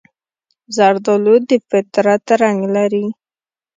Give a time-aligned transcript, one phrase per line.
[0.75, 3.05] زردالو د فطرت رنګ لري.